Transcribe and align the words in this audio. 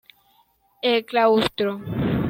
El 0.81 1.05
claustro. 1.05 1.79